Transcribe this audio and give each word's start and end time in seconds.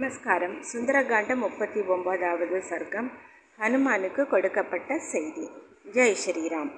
நமஸ்காரம். 0.00 0.54
சுந்தரகாண்டம் 0.72 1.40
முப்பத்தி 1.44 1.80
ஒன்பதாவது 1.80 2.62
சர்க்கம். 2.70 3.06
ஹனுமானுக்கு 3.60 4.26
கொடுக்கப்பட்ட 4.26 4.98
செய்தி. 4.98 5.50
ஜெய் 5.92 6.14
ஸ்ரீராம். 6.24 6.70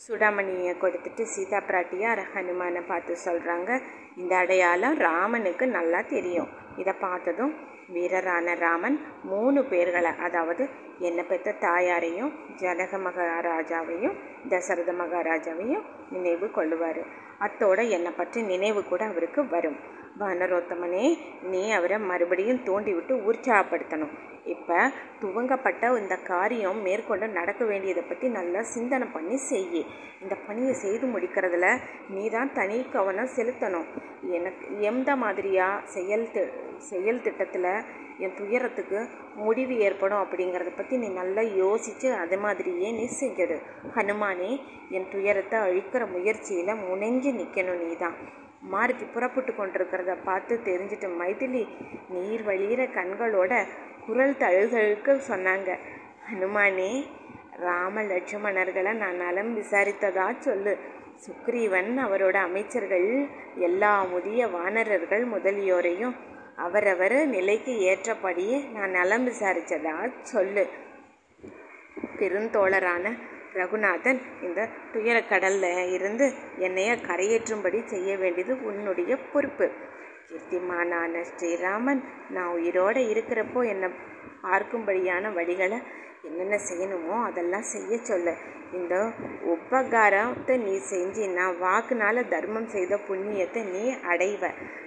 சுடாமணியை 0.00 0.72
கொடுத்துட்டு 0.82 1.22
சீதா 1.22 1.58
பிராட்டியார் 1.68 2.22
ஹனுமானை 2.34 2.82
பார்த்து 2.86 3.16
சொல்கிறாங்க 3.24 3.80
இந்த 4.16 4.36
அடையாளம் 4.36 4.96
ராமனுக்கு 4.98 5.66
நல்லா 5.66 6.00
தெரியும். 6.14 6.48
இதை 6.76 6.94
பார்த்ததும் 7.00 7.52
வீரரான 7.94 8.54
ராமன் 8.58 8.98
மூணு 9.22 9.60
பேர்களை 9.60 10.12
அதாவது 10.16 10.68
என்னை 10.98 11.24
பெற்ற 11.24 11.52
தாயாரையும் 11.52 12.32
ஜனக 12.56 12.96
மகாராஜாவையும் 13.08 14.16
தசரத 14.48 14.92
மகாராஜாவையும் 14.92 15.86
நினைவு 16.10 16.46
கொள்ளுவார். 16.46 17.02
அத்தோட 17.40 17.88
என்னை 17.88 18.10
பற்றி 18.16 18.42
நினைவு 18.42 18.84
கூட 18.84 19.04
அவருக்கு 19.04 19.48
வரும். 19.48 19.80
வானரோத்தமனே 20.20 21.04
நீ 21.50 21.60
அவரை 21.76 21.96
மறுபடியும் 22.10 22.64
தூண்டிவிட்டு 22.66 23.14
உற்சாகப்படுத்தணும். 23.28 24.14
இப்போ 24.54 24.78
துவங்கப்பட்ட 25.22 25.84
இந்த 26.00 26.14
காரியம் 26.30 26.78
மேற்கொண்டு 26.86 27.26
நடக்க 27.38 27.62
வேண்டியதை 27.70 28.02
பற்றி 28.10 28.26
நல்லா 28.36 28.60
சிந்தனை 28.74 29.06
பண்ணி 29.16 29.36
செய்ய. 29.50 29.82
இந்த 30.22 30.34
பணியை 30.46 30.74
செய்து 30.84 31.06
முடிக்கிறதுல 31.14 31.68
நீ 32.14 32.22
தான் 32.36 32.52
தனி 32.58 32.78
கவனம் 32.96 33.34
செலுத்தணும். 33.36 33.88
எனக்கு 34.38 34.66
எந்த 34.90 35.10
மாதிரியாக 35.22 35.84
செயல் 35.96 36.26
செயல் 36.90 37.24
திட்டத்தில் 37.26 37.70
என் 38.24 38.36
துயரத்துக்கு 38.38 39.00
முடிவு 39.44 39.74
ஏற்படும் 39.86 40.22
அப்படிங்கிறத 40.24 40.70
பற்றி 40.76 40.96
நீ 41.02 41.08
நல்லா 41.20 41.42
யோசித்து 41.62 42.08
அது 42.22 42.38
மாதிரியே 42.44 42.90
நீ 42.98 43.04
செஞ்சிடு 43.20 43.56
ஹனுமானே 43.96 44.50
என் 44.96 45.08
துயரத்தை 45.14 45.58
அழிக்கிற 45.66 46.04
முயற்சியில் 46.16 46.82
முனைஞ்சு 46.88 47.32
நிற்கணும் 47.40 47.82
நீ 47.84 47.92
தான் 47.96 48.16
மாருதி 48.72 49.04
புறப்பட்டு 49.14 49.52
கொண்டிருக்கிறத 49.54 50.14
பார்த்து 50.24 50.54
தெரிஞ்சுட்டு 50.68 51.08
மைதிலி 51.20 51.62
நீர் 52.14 52.42
வழியிற 52.48 52.82
கண்களோட 52.96 53.52
குரல் 54.06 54.40
தழுதழுக்க 54.42 55.14
சொன்னாங்க. 55.30 55.70
ஹனுமானே 56.28 56.90
ராம 57.64 58.02
லட்சுமணர்களை 58.02 58.92
நான் 59.02 59.20
நலம் 59.24 59.52
விசாரித்ததா 59.58 60.26
சொல்லு. 60.46 60.72
சுக்ரீவன் 61.24 61.92
அவரோட 62.04 62.36
அமைச்சர்கள் 62.48 63.06
எல்லா 63.68 63.92
முதிய 64.12 64.40
வானரர்கள் 64.46 65.24
முதலியோரையும் 65.32 66.14
அவரவர் 66.64 67.16
நிலைக்கு 67.26 67.72
ஏற்றபடியே 67.90 68.56
நான் 68.72 68.90
நலம் 68.90 69.26
விசாரித்ததா 69.26 69.94
சொல்லு. 70.22 70.64
பெருந்தோழரான 72.18 73.12
ரகுநாதன் 73.54 74.18
இந்த 74.42 74.60
துயரக்கடலில் 74.92 75.92
இருந்து 75.92 76.26
என்னைய 76.58 76.90
கரையேற்றும்படி 77.08 77.78
செய்ய 77.84 78.10
வேண்டியது 78.16 78.54
உன்னுடைய 78.70 79.12
பொறுப்பு. 79.32 79.66
கீர்த்திமானான 80.28 81.22
ஸ்ரீராமன் 81.30 82.00
நான் 82.30 82.52
உயிரோடு 82.56 83.00
இருக்கிறப்போ 83.12 83.60
என்னை 83.68 83.88
பார்க்கும்படியான 84.42 85.30
வழிகளை 85.32 85.78
என்னென்ன 86.22 86.56
செய்யணுமோ 86.68 87.16
அதெல்லாம் 87.24 87.66
செய்ய 87.72 87.98
சொல்ல. 88.02 88.28
இந்த 88.72 88.94
உபகாரத்தை 89.44 90.54
நீ 90.56 90.74
செஞ்சின்னா 90.90 91.44
வாக்குனால 91.64 92.24
தர்மம் 92.28 92.68
செய்த 92.68 92.94
புண்ணியத்தை 93.08 93.60
நீ 93.74 93.84
அடைவ. 94.12 94.42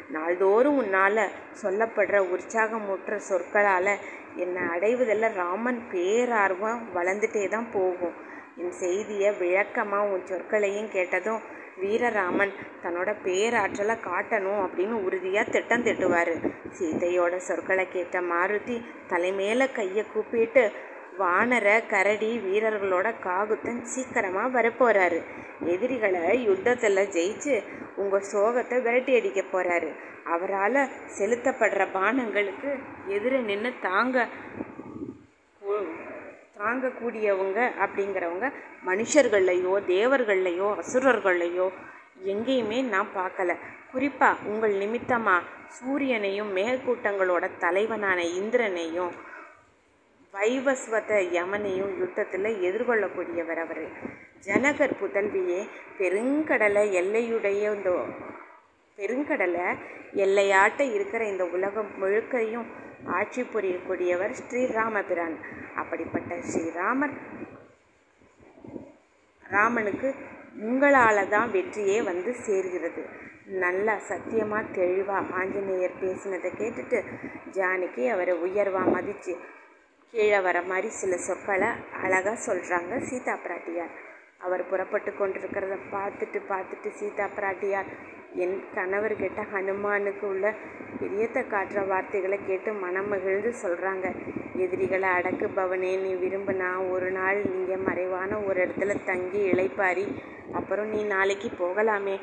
நாள்தோறும் 0.09 0.77
உன்னால் 0.77 1.23
சொல்லப்படுற 1.61 2.19
உற்சாகமூற்ற 2.33 3.15
சொற்களால் 3.29 3.93
என்னை 4.35 4.63
அடைவதில் 4.75 5.33
ராமன் 5.35 5.81
பேரார்வம் 5.93 6.83
வளர்ந்துட்டே 6.95 7.45
தான் 7.47 7.71
போகும். 7.73 8.15
என் 8.57 8.77
செய்தியை 8.79 9.29
விளக்கமாக 9.37 10.11
உன் 10.13 10.25
சொற்களையும் 10.25 10.89
கேட்டதும் 10.89 11.41
வீரராமன் 11.81 12.53
தன்னோட 12.83 13.09
பேராற்றலை 13.23 13.95
காட்டணும் 13.99 14.61
அப்படின்னு 14.63 14.95
உறுதியாக 15.03 15.51
திட்டம் 15.51 15.85
திட்டுவார். 15.85 16.33
சீதையோட 16.77 17.35
சொற்களை 17.39 17.85
கேட்ட 17.87 18.21
மாருதி 18.21 18.77
தலைமையில 19.09 19.67
கையை 19.71 20.03
கூப்பிட்டு 20.05 20.63
வானர 21.19 21.67
கரடி 21.87 22.31
வீரர்களோட 22.39 23.07
காகுத்தன் 23.23 23.81
சீக்கிரமாக 23.83 24.53
வரப்போகிறாரு 24.57 25.19
எதிரிகளை 25.65 26.21
யுத்தத்தில் 26.43 27.11
ஜெயிச்சு 27.15 27.55
உங்கள் 27.95 28.29
சோகத்தை 28.31 28.77
விரட்டி 28.81 29.13
அடிக்க 29.15 29.41
போகிறாரு 29.45 29.89
அவரால் 30.25 30.81
செலுத்தப்படுற 31.17 31.85
பானங்களுக்கு 31.93 32.69
எதிர 33.07 33.41
நின்று 33.41 33.71
தாங்க 33.81 34.17
தாங்கக்கூடியவங்க 36.61 37.59
அப்படிங்கிறவங்க 37.83 38.47
மனுஷர்கள்லையோ 38.89 39.73
தேவர்கள்லையோ 39.93 40.67
அசுரர்கள்லையோ 40.81 41.67
எங்கேயுமே 42.33 42.79
நான் 42.93 43.11
பார்க்கல. 43.15 43.51
குறிப்பாக 43.91 44.43
உங்கள் 44.45 44.73
நிமித்தமாக 44.81 45.47
சூரியனையும் 45.77 46.51
மேகக்கூட்டங்களோட 46.57 47.45
தலைவனான 47.63 48.19
இந்திரனையும் 48.39 49.13
வைவஸ்வத 50.33 51.13
யமனையும் 51.37 51.93
யுத்தத்தில் 52.01 52.49
எதிர்கொள்ளக்கூடியவர் 52.67 53.61
அவர். 53.63 53.85
ஜனகர் 54.47 54.99
புதல்வியே 55.01 55.61
பெருங்கடலை 55.97 56.85
எல்லையுடைய 57.01 57.63
இந்த 57.77 57.91
பெருங்கடலை 58.97 59.65
எல்லையாட்ட 60.23 60.81
இருக்கிற 60.95 61.21
இந்த 61.25 61.43
உலகம் 61.55 61.91
முழுக்கையும் 61.99 62.67
ஆட்சி 63.17 63.41
புரியக்கூடியவர் 63.53 64.33
ஸ்ரீராமபிரான். 64.41 65.35
அப்படிப்பட்ட 65.81 66.35
ஸ்ரீராமர் 66.49 67.15
ராமனுக்கு 69.43 70.09
உங்களால் 70.67 71.29
தான் 71.29 71.51
வெற்றியே 71.55 71.97
வந்து 72.11 72.31
சேர்கிறது. 72.45 73.01
நல்லா 73.63 73.95
சத்தியமாக 74.09 74.71
தெளிவாக 74.77 75.33
ஆஞ்சநேயர் 75.39 75.99
பேசினதை 76.01 76.51
கேட்டுட்டு 76.59 76.99
ஜானகி 77.57 78.03
அவரை 78.13 78.33
உயர்வாக 78.45 78.93
மதித்து 78.95 79.33
கீழே 80.13 80.39
வர 80.47 80.57
மாதிரி 80.69 80.89
சில 81.01 81.17
சொற்களை 81.27 81.69
அழகாக 82.03 82.37
சொல்கிறாங்க 82.47 82.99
சீதா 83.09 83.35
பிராட்டியார். 83.45 83.93
அவர் 84.45 84.63
புறப்பட்டு 84.69 85.11
கொண்டிருக்கிறத 85.19 85.75
பார்த்துட்டு 85.95 86.39
பார்த்துட்டு 86.53 86.89
சீதா 86.99 87.25
பிராட்டியார் 87.37 87.89
என் 88.43 88.55
கணவர்கிட்ட 88.75 89.41
ஹனுமானுக்கு 89.53 90.25
உள்ள 90.25 90.45
பிரியத்தை 90.99 91.41
காட்டுற 91.53 91.87
வார்த்தைகளை 91.87 92.37
கேட்டு 92.47 92.71
மனம் 92.73 93.07
மகிழ்ந்து 93.07 93.51
சொல்கிறாங்க 93.63 94.05
எதிரிகளை 94.55 95.09
அடக்கு 95.09 95.47
பவனே 95.55 95.91
நீ 96.03 96.11
விரும்பினா 96.13 96.69
ஒரு 96.89 97.09
நாள் 97.11 97.39
நீங்கள் 97.53 97.85
மறைவான 97.87 98.39
ஒரு 98.47 98.57
இடத்துல 98.65 98.95
தங்கி 99.05 99.41
இளைப்பாரி 99.51 100.05
அப்புறம் 100.51 100.89
நீ 100.89 101.01
நாளைக்கு 101.03 101.49
போகலாமே. 101.63 102.15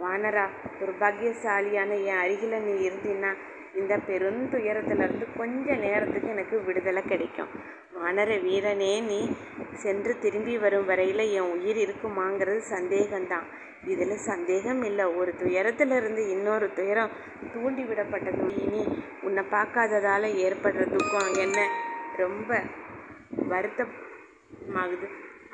வானரா 0.00 0.44
துர்பாகியசாலியான 0.78 1.90
என் 2.10 2.22
அருகில் 2.24 2.64
நீ 2.66 2.74
இருந்தீன்னா 2.88 3.32
இந்த 3.74 3.94
பெருந்துயரத்திலிருந்து 4.08 5.26
கொஞ்ச 5.36 5.76
நேரத்துக்கு 5.76 6.28
எனக்கு 6.28 6.56
விடுதலை 6.62 7.02
கிடைக்கும். 7.02 7.50
வானர 7.96 8.30
வீரனே 8.46 8.94
நீ 9.10 9.20
சென்று 9.72 10.18
திரும்பி 10.18 10.58
வரும் 10.58 10.84
வரையில் 10.84 11.24
என் 11.38 11.52
உயிர் 11.56 11.76
இருக்குமாங்கிறது 11.76 12.60
சந்தேகம்தான். 12.74 13.46
இதில் 13.86 14.24
சந்தேகம் 14.30 14.82
இல்லை. 14.82 15.04
ஒரு 15.04 15.34
துயரத்திலிருந்து 15.38 16.22
இன்னொரு 16.30 16.72
துயரம் 16.72 17.10
தூண்டி 17.54 17.82
விடப்பட்டது 17.82 18.46
இனி 18.58 18.82
உன்னை 19.22 19.44
பார்க்காததால் 19.50 20.28
ஏற்படுற 20.46 20.84
துக்கம் 20.94 21.34
என்ன? 21.34 21.58
ரொம்ப 22.16 22.60
வருத்தமாகுது. 23.50 25.08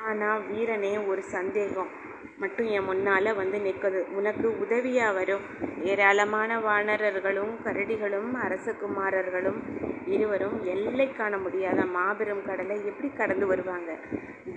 ஆனால் 0.07 0.41
வீரனே 0.51 1.07
ஒரு 1.07 1.23
சந்தேகம் 1.23 1.91
மட்டும் 2.37 2.67
என் 2.67 2.83
முன்னால் 2.83 3.35
வந்து 3.35 3.57
நிற்குது. 3.57 3.99
உனக்கு 4.11 4.47
உதவியாக 4.59 5.13
வரும். 5.13 5.43
ஏராளமான 5.83 6.59
வானரர்களும் 6.59 7.53
கரடிகளும் 7.63 8.31
அரசகுமாரர்களும் 8.45 9.59
இருவரும் 10.05 10.57
எல்லை 10.65 11.07
காண 11.13 11.37
முடியாத 11.37 11.85
மாபெரும் 11.85 12.45
கடலை 12.45 12.77
எப்படி 12.85 13.09
கடந்து 13.13 13.47
வருவாங்க? 13.47 13.91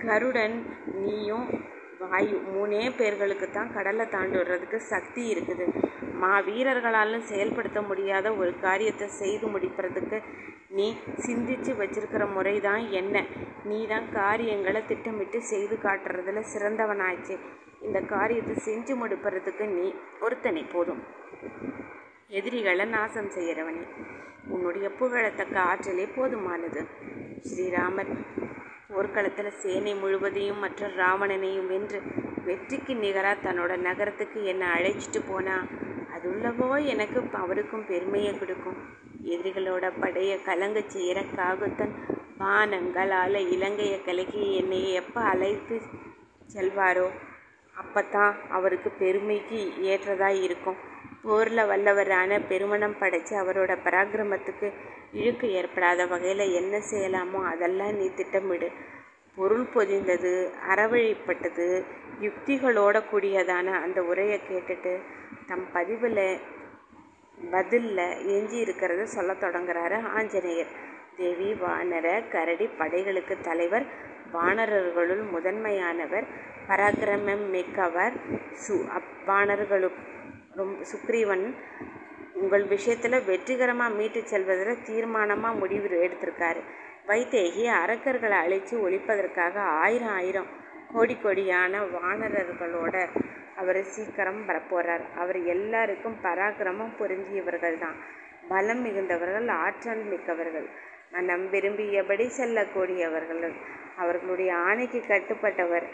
கருடன் 0.05 0.55
நீயும் 1.05 1.47
வாயு 2.01 2.37
மூணே 2.53 2.81
பேர்களுக்கு 2.99 3.47
தான் 3.57 3.73
கடலை 3.75 4.05
தாண்டி 4.15 4.35
விடுறதுக்கு 4.39 4.79
சக்தி 4.91 5.23
இருக்குது. 5.33 5.65
மா 6.21 6.31
வீரர்களாலும் 6.47 7.25
செயல்படுத்த 7.31 7.79
முடியாத 7.89 8.27
ஒரு 8.41 8.51
காரியத்தை 8.65 9.07
செய்து 9.21 9.45
முடிக்கிறதுக்கு 9.53 10.17
நீ 10.77 10.87
சிந்திச்சு 11.25 11.71
வச்சிருக்கிற 11.81 12.23
முறை 12.35 12.55
தான் 12.67 12.83
என்ன. 13.01 13.15
நீ 13.69 13.79
தான் 13.93 14.07
காரியங்களை 14.19 14.81
திட்டமிட்டு 14.91 15.39
செய்து 15.51 15.77
காட்டுறதுல 15.85 16.43
சிறந்தவனாச்சு. 16.53 17.37
இந்த 17.87 17.99
காரியத்தை 18.13 18.55
செஞ்சு 18.67 18.95
முடிப்பறதுக்கு 19.01 19.67
நீ 19.77 19.87
ஒருத்தனை 20.25 20.63
போதும். 20.75 21.01
எதிரிகளை 22.39 22.85
நாசம் 22.95 23.33
செய்கிறவனே 23.37 23.83
உன்னுடைய 24.53 24.87
புகழத்தக்க 24.99 25.55
ஆற்றலே 25.71 26.05
போதுமானது. 26.17 26.81
ஸ்ரீராமர் 27.47 28.11
போர்க்களத்தில் 28.95 29.57
சேனை 29.61 29.93
முழுவதையும் 30.01 30.61
மற்ற 30.63 30.89
ராவணனையும் 30.99 31.69
வென்று 31.71 31.99
வெற்றிக்கு 32.45 32.93
நிகராக 33.01 33.43
தன்னோட 33.45 33.73
நகரத்துக்கு 33.87 34.39
என்னை 34.51 34.67
அழைச்சிட்டு 34.75 35.19
போனா 35.29 35.55
அதுள்ளவோ 36.15 36.67
எனக்கு 36.93 37.19
அவருக்கும் 37.41 37.83
பெருமையை 37.89 38.31
கொடுக்கும். 38.37 38.77
எதிரிகளோட 39.33 39.85
படையை 40.01 40.37
கலங்க 40.47 40.79
செய்கிற 40.93 41.19
காகுத்தன் 41.37 41.93
பானங்களால் 42.41 43.39
இலங்கையை 43.55 43.99
கலக்கி 44.07 44.43
என்னை 44.61 44.81
எப்போ 45.01 45.21
அழைத்து 45.33 45.77
செல்வாரோ 46.55 47.07
அப்போ 47.75 48.01
தான் 48.15 48.35
அவருக்கு 48.57 48.89
பெருமைக்கு 49.03 49.61
ஏற்றதாக 49.91 50.43
இருக்கும். 50.47 50.79
போரில் 51.25 51.69
வல்லவரான 51.69 52.39
பெருமணம் 52.47 52.97
படைத்து 52.99 53.33
அவரோட 53.41 53.73
பராக்கிரமத்துக்கு 53.85 54.67
இழுக்கு 55.11 55.47
ஏற்படாத 55.51 56.01
வகையில் 56.05 56.45
என்ன 56.53 56.75
செய்யலாமோ 56.91 57.39
அதெல்லாம் 57.51 57.95
நீ 57.95 58.07
திட்டமிடு. 58.15 58.67
பொருள் 59.37 59.67
பொதிந்தது 59.73 60.33
அறவழிப்பட்டது 60.71 61.65
யுக்திகளோட 62.21 62.97
கூடியதான 63.11 63.67
அந்த 63.81 63.99
உரையை 64.01 64.37
கேட்டுட்டு 64.49 64.93
தம் 65.47 65.65
பதிவில் 65.73 66.21
பதிலில் 67.37 68.03
எஞ்சி 68.35 68.57
இருக்கிறத 68.63 69.05
சொல்ல 69.15 69.31
தொடங்குறாரு 69.35 69.97
ஆஞ்சநேயர். 70.17 70.71
தேவி 71.17 71.49
வானர 71.63 72.07
கரடி 72.29 72.67
படைகளுக்கு 72.79 73.35
தலைவர் 73.41 73.85
வானரர்களுள் 74.33 75.23
முதன்மையானவர் 75.33 76.27
பராக்கிரமம் 76.67 77.45
மிக்கவர் 77.49 78.15
சு 78.63 78.77
அப் 78.89 79.11
ரொம் 80.57 80.67
ரொம்ப 80.67 80.85
சுக்ரீவன் 80.91 81.43
உங்கள் 82.33 82.63
விஷயத்தில் 82.65 83.23
வெற்றிகரமாக 83.23 83.95
மீட்டு 83.95 84.21
செல்வதில் 84.25 84.83
தீர்மானமாக 84.85 85.59
முடிவு 85.61 85.87
எடுத்திருக்காரு. 86.05 86.61
வைத்தேகி 87.07 87.63
அரக்கர்களை 87.81 88.37
அழித்து 88.43 88.89
ஒழிப்பதற்காக 88.89 89.55
ஆயிரம் 89.81 90.09
ஆயிரம் 90.09 90.47
கோடி 90.93 91.15
கோடியான 91.23 91.81
வானரர்களோட 91.95 92.95
அவர் 93.55 93.81
சீக்கிரம் 93.83 94.41
வரப்போகிறார் 94.49 95.05
அவர் 95.17 95.39
எல்லாருக்கும் 95.45 96.17
பராக்கிரமம் 96.23 96.95
பொருந்தியவர்கள் 96.99 97.77
தான். 97.79 97.97
பலம் 98.47 98.85
மிகுந்தவர்கள் 98.85 99.47
ஆற்றல் 99.47 100.03
மிக்கவர்கள். 100.03 100.67
மனம் 101.11 101.45
விரும்பியபடி 101.51 102.27
செல்லக்கூடியவர்கள். 102.39 103.53
அவர்களுடைய 103.97 104.55
ஆணைக்கு 104.55 105.01
கட்டுப்பட்டவர். 105.07 105.87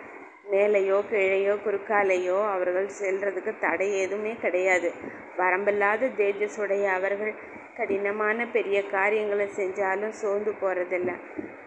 மேலேயோ 0.45 0.97
கீழையோ 1.11 1.53
குறுக்காலையோ 1.65 2.37
அவர்கள் 2.53 2.87
செல்றதுக்கு 2.99 3.51
தடை 3.59 3.87
எதுவுமே 4.01 4.33
கிடையாது. 4.41 4.89
வரம்பில்லாத 5.37 6.09
தேஜஸுடைய 6.19 6.85
அவர்கள் 6.97 7.33
கடினமான 7.77 8.45
பெரிய 8.47 8.77
காரியங்களை 8.87 9.47
செஞ்சாலும் 9.59 10.15
சோர்ந்து 10.21 10.51
போகிறதில்ல 10.61 11.11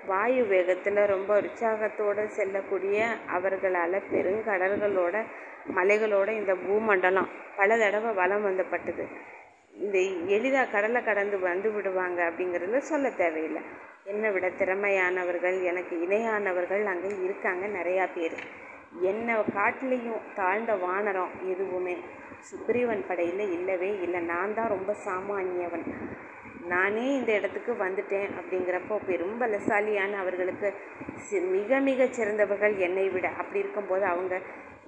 வாயு 0.07 0.43
வேகத்தில் 0.45 1.01
ரொம்ப 1.07 1.31
உற்சாகத்தோடு 1.41 2.25
செல்லக்கூடிய 2.29 2.99
அவர்களால் 3.27 4.07
பெருங்கடல்களோட 4.11 5.15
மலைகளோட 5.77 6.29
இந்த 6.41 6.55
பூமண்டலம் 6.65 7.31
பல 7.57 7.77
தடவை 7.77 8.11
வலம் 8.15 8.43
வந்தப்பட்டது 8.43 9.05
இந்த 9.75 9.99
எளிதாக 10.27 10.71
கடலை 10.71 11.03
கடந்து 11.03 11.39
வந்து 11.39 11.73
விடுவாங்க 11.73 12.31
அப்படிங்கிறதுல 12.31 12.79
சொல்ல 12.79 13.11
தேவையில்லை. 13.11 13.63
என்னை 14.05 14.31
விட 14.31 14.49
திறமையானவர்கள் 14.49 15.63
எனக்கு 15.63 15.97
இணையானவர்கள் 16.07 16.85
அங்கே 16.85 17.11
இருக்காங்க 17.23 17.67
நிறையா 17.67 18.09
பேர். 18.15 18.37
என்னை 19.01 19.35
காட்டிலையும் 19.35 20.21
தாழ்ந்த 20.35 20.75
வானரம் 20.75 21.31
எதுவுமே. 21.45 21.97
சுக்ரீவன் 22.51 23.07
படையில் 23.07 23.51
இல்லவே 23.51 24.01
இல்லை. 24.01 24.21
நான் 24.21 24.55
தான் 24.55 24.69
ரொம்ப 24.69 24.95
சாமானியவன். 25.07 25.87
நானே 26.73 27.05
இந்த 27.17 27.31
இடத்துக்கு 27.39 27.73
வந்துட்டேன் 27.85 28.29
அப்படிங்கிறப்போ 28.39 28.95
பெரும் 29.07 29.39
பலசாலியான 29.41 30.19
அவர்களுக்கு 30.23 30.69
மிக 31.57 31.81
மிக 31.89 32.07
சிறந்தவர்கள் 32.19 32.75
என்னை 32.87 33.07
விட. 33.09 33.27
அப்படி 33.41 33.63
இருக்கும்போது 33.65 34.05
அவங்க 34.13 34.35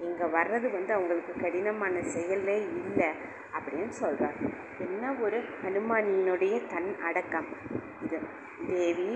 இங்கே 0.07 0.25
வர்றது 0.37 0.67
வந்து 0.77 0.91
அவங்களுக்கு 0.93 1.33
கடினமான 1.43 2.01
செயலே 2.13 2.57
இல்லை 2.81 3.09
அப்படின்னு 3.57 3.93
சொல்கிறார் 4.01 4.39
என்ன 4.85 5.13
ஒரு 5.25 5.37
ஹனுமானினுடைய 5.63 6.55
தன் 6.73 6.91
அடக்கம். 7.09 7.49
இது 8.05 8.19
தேவி 8.71 9.11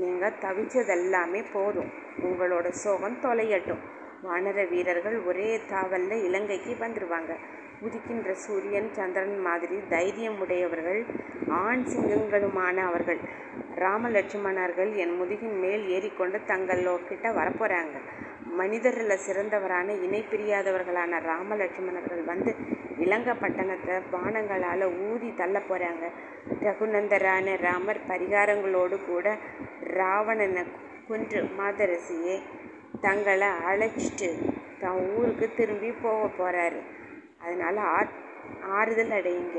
நீங்கள் 0.00 0.38
தவிச்சதெல்லாமே 0.44 1.40
போதும். 1.52 1.90
உங்களோட 2.26 2.68
சோகம் 2.84 3.22
தொலையட்டும். 3.22 3.82
வானர 4.22 4.68
வீரர்கள் 4.68 5.16
ஒரே 5.22 5.48
தாவலில் 5.70 6.24
இலங்கைக்கு 6.24 6.72
வந்துடுவாங்க 6.80 7.32
உதிக்கின்ற 7.82 8.30
சூரியன் 8.36 8.88
சந்திரன் 8.92 9.38
மாதிரி 9.38 9.76
தைரியம் 9.88 10.40
உடையவர்கள் 10.40 11.00
ஆண் 11.60 11.84
சிங்கங்களுமான 11.84 12.76
அவர்கள். 12.84 13.20
ராமலட்சுமணர்கள் 13.74 14.90
என் 14.94 15.14
முதுகின் 15.16 15.56
மேல் 15.60 15.84
ஏறிக்கொண்டு 15.88 16.38
தங்களோக்கிட்ட 16.46 17.28
வரப்போகிறாங்க 17.32 17.96
மனிதரில் 18.56 19.22
சிறந்தவரான 19.26 19.88
இணை 20.02 20.20
பிரியாதவர்களான 20.30 21.20
ராமலட்சுமணர்கள் 21.22 22.22
வந்து 22.24 22.52
இலங்கை 22.98 23.34
பட்டணத்தை 23.34 23.96
பானங்களால் 24.12 24.86
ஊதி 25.06 25.34
தள்ள 25.34 25.58
போகிறாங்க 25.60 26.06
ரகுநந்தரான 26.62 27.56
ராமர் 27.60 28.06
பரிகாரங்களோடு 28.08 28.98
கூட 29.06 29.26
ராவணனை 29.94 30.64
கொன்று 31.08 31.40
மாதரசியே 31.58 32.36
தங்களை 33.00 33.50
அழைச்சிட்டு 33.70 34.30
தன் 34.80 35.00
ஊருக்கு 35.16 35.46
திரும்பி 35.56 35.90
போக 36.02 36.20
போகிறாரு 36.38 36.80
அதனால் 37.38 37.80
ஆ 37.88 38.00
ஆறுதல் 38.70 39.12
அடையுங்க. 39.18 39.58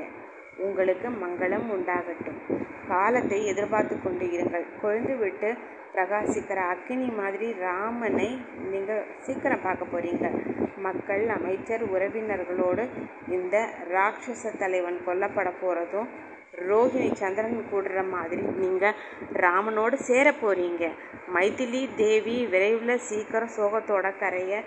உங்களுக்கு 0.58 1.08
மங்களம் 1.24 1.68
உண்டாகட்டும். 1.70 2.40
காலத்தை 2.88 3.40
எதிர்பார்த்து 3.46 3.96
கொண்டு 3.98 4.26
இருங்கள். 4.26 4.66
கொழுந்து 4.82 5.16
விட்டு 5.18 5.50
பிரகாசிக்கிற 5.94 6.60
அக்னி 6.74 7.08
மாதிரி 7.12 7.48
ராமனை 7.60 8.30
நீங்கள் 8.72 9.08
சீக்கிரம் 9.20 9.64
பார்க்க 9.64 9.86
போகிறீங்க 9.86 10.28
மக்கள் 10.78 11.24
அமைச்சர் 11.28 11.84
உறவினர்களோடு 11.86 12.84
இந்த 13.28 13.58
ராட்சச 13.94 14.54
தலைவன் 14.58 15.00
கொல்லப்பட 15.06 15.50
போகிறதும் 15.62 16.10
ரோஹிணி 16.70 17.10
சந்திரன் 17.16 17.60
கூடுற 17.72 18.02
மாதிரி 18.10 18.44
நீங்கள் 18.58 18.98
ராமனோடு 19.42 19.98
சேர 20.02 20.28
போகிறீங்க 20.42 20.84
மைதிலி 21.34 21.84
தேவி 21.96 22.38
விரைவில் 22.46 23.04
சீக்கிரம் 23.10 23.54
சோகத்தோட 23.58 24.08
கரையை 24.20 24.60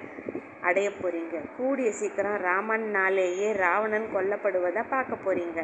அடைய 0.61 0.89
போகிறீங்க 0.93 1.39
கூடிய 1.57 1.89
சீக்கிரம் 1.93 2.39
ராமன்னாலேயே 2.41 3.49
ராவணன் 3.55 4.07
கொல்லப்படுவதை 4.15 4.83
பார்க்க 4.89 5.25
போகிறீங்க 5.25 5.61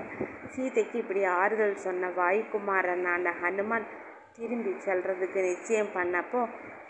சீதைக்கு 0.54 0.96
இப்படி 0.98 1.22
ஆறுதல் 1.34 1.76
சொன்ன 1.76 2.10
வாயுக்குமாரனான 2.16 3.32
ஹனுமான் 3.42 3.86
திரும்பி 4.36 4.72
செல்றதுக்கு 4.86 5.40
நிச்சயம் 5.42 5.94
பண்ணப்போ 5.94 6.42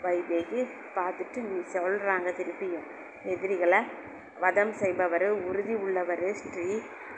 வைதேகி 0.03 0.61
பார்த்துட்டு 0.95 1.39
நீ 1.47 1.57
சொல்கிறாங்க 1.73 2.29
திருப்பியும். 2.37 2.85
எதிரிகளை 3.25 3.79
வதம் 4.39 4.73
செய்பவர் 4.73 5.25
உறுதி 5.47 5.75
உள்ளவர் 5.75 6.25
ஸ்ரீ 6.33 6.67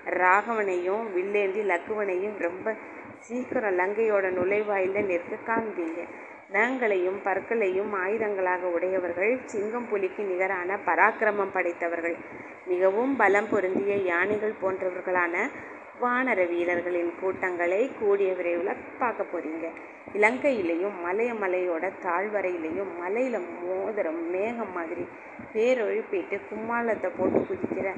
ராகவனையும் 0.06 1.04
வில்லேந்தி 1.16 1.64
லக்குவனையும் 1.64 2.38
ரொம்ப 2.38 2.76
சீக்கிரம் 3.20 3.78
லங்கையோட 3.78 4.26
நுழைவாயில 4.40 5.06
நிற்க 5.06 5.36
காண்பீங்க. 5.48 6.02
நகங்களையும் 6.52 7.20
பற்களையும் 7.24 7.92
ஆயுதங்களாக 7.94 8.62
உடையவர்கள் 8.62 9.40
சிங்கம் 9.46 9.90
புலிக்கு 9.90 10.24
நிகரான 10.24 10.78
பராக்கிரமம் 10.86 11.54
படைத்தவர்கள் 11.54 12.16
மிகவும் 12.66 13.16
பலம் 13.16 13.50
பொருந்திய 13.50 13.96
யானைகள் 13.96 14.54
போன்றவர்களான 14.62 15.50
வானர 16.02 16.48
வீரர்களின் 16.48 17.12
கூட்டங்களை 17.20 17.92
கூடிய 18.00 18.34
விரைவில் 18.34 18.82
பார்க்க 19.00 19.24
போறீங்க. 19.24 19.66
இலங்கையிலையும் 20.14 21.02
மலைய 21.02 21.34
மலையோட 21.34 21.92
தாழ்வரையிலையும் 22.04 22.92
மலையில 23.02 23.40
மோதிரம் 23.64 24.30
மேகம் 24.30 24.72
மாதிரி 24.72 25.08
பேரொழிப்பிட்டு 25.54 26.40
கும்மாளத்தை 26.50 27.10
போட்டு 27.18 27.40
குதிக்கிற 27.40 27.94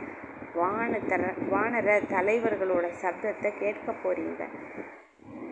வானத்தர 0.59 1.23
வானர 1.51 1.87
தலைவர்களோட 2.13 2.85
சப்தத்தை 3.01 3.49
கேட்க 3.59 3.93
போறீங்க. 4.03 4.43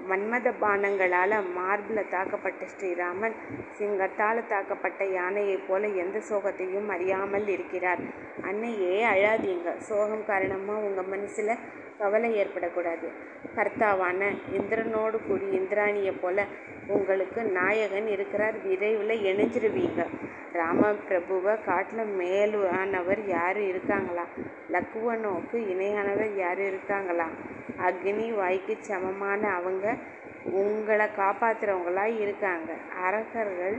மன்மத 0.09 0.47
பானங்களால் 0.61 1.35
மார்பில் 1.55 2.09
தாக்கப்பட்ட 2.11 2.63
ஸ்ரீராமன் 2.73 3.35
சிங்கத்தால் 3.77 4.41
தாக்கப்பட்ட 4.49 5.03
யானையைப் 5.11 5.65
போல 5.67 5.87
எந்த 6.03 6.17
சோகத்தையும் 6.29 6.89
அறியாமல் 6.89 7.47
இருக்கிறார். 7.47 8.01
அன்னையே 8.41 8.95
அழாதீங்க. 9.05 9.69
சோகம் 9.89 10.25
காரணமாக 10.25 10.85
உங்கள் 10.87 11.11
மனசில் 11.13 11.53
கவலை 11.97 12.29
ஏற்படக்கூடாது. 12.43 13.07
கர்த்தாவான 13.55 14.21
இந்திரனோடு 14.53 15.17
கூடி 15.27 15.45
இந்திராணியை 15.59 16.13
போல 16.21 16.45
உங்களுக்கு 16.87 17.43
நாயகன் 17.43 18.07
இருக்கிறார். 18.07 18.57
விரைவில் 18.61 19.25
இணைஞ்சிருவீங்க 19.29 20.05
ராம 20.53 20.91
பிரபுவை 21.09 21.63
காட்டில் 21.63 22.03
மேலானவர் 22.05 23.27
யார் 23.27 23.59
இருக்காங்களா? 23.61 24.25
லக்குவனோக்கு 24.71 25.57
இணையானவர் 25.73 26.35
யார் 26.35 26.61
இருக்காங்களா? 26.61 27.27
அக்னி 27.77 28.35
வாய்க்கு 28.35 28.77
சமமான 28.79 29.49
அவங்க 29.49 29.95
உங்களை 30.51 31.05
காப்பாற்றுறவங்களா 31.17 32.19
இருக்காங்க. 32.19 32.71
அரக்கர்கள் 33.03 33.77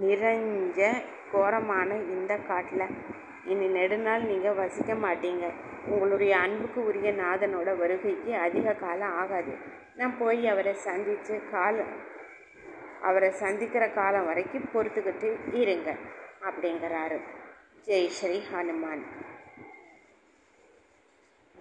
நிறைஞ்ச 0.00 0.80
கோரமான 1.32 1.90
இந்த 1.94 2.36
காட்டில் 2.36 2.86
இனி 3.46 3.66
நெடுநாள் 3.66 4.22
நீங்கள் 4.22 4.54
வசிக்க 4.54 4.92
மாட்டீங்க. 4.94 5.52
உங்களுடைய 5.86 6.36
அன்புக்கு 6.36 6.84
உரிய 6.84 7.12
நாதனோட 7.12 7.76
வருகைக்கு 7.76 8.36
அதிக 8.36 8.72
காலம் 8.72 9.16
ஆகாது. 9.16 9.54
நான் 9.96 10.18
போய் 10.18 10.48
அவரை 10.48 10.74
சந்தித்து 10.74 11.40
காலம் 11.50 12.12
அவரை 13.02 13.30
சந்திக்கிற 13.30 13.88
காலம் 13.88 14.26
வரைக்கும் 14.26 14.68
பொறுத்துக்கிட்டு 14.74 15.36
இருங்க 15.52 15.94
அப்படிங்கிறாரு. 16.40 17.20
ஜெய் 17.86 18.06
ஸ்ரீ 18.06 18.42
ஹனுமான். 18.52 19.02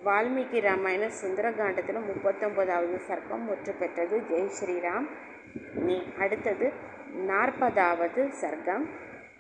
வால்மீகி 0.06 0.62
ராமாயண 0.62 1.10
சுந்தரகாண்டத்தில் 1.22 2.04
முப்பத்தொம்போதாவது 2.10 2.98
சர்க்கம் 3.08 3.46
முற்று 3.46 3.74
பெற்றது. 3.74 4.18
ஜெய் 4.30 4.52
ஸ்ரீராம். 4.60 5.08
நீ 5.74 6.04
அடுத்தது 6.20 6.72
நாற்பதாவது 7.28 8.22
சர்க்கம். 8.42 8.86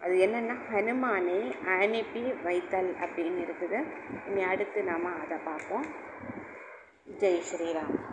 அது 0.03 0.15
என்னென்னா 0.15 0.55
ஹனுமானை 0.71 1.39
அனுப்பி 1.79 2.23
வைத்தல் 2.43 2.95
அப்படின்னு 3.01 3.41
இருக்குது. 3.45 3.79
இனி 4.29 4.43
அடுத்து 4.43 4.83
நாம் 4.83 5.21
அதை 5.23 5.37
பார்ப்போம். 5.45 5.85
ஜெய் 7.19 7.41
ஸ்ரீராம். 7.49 8.12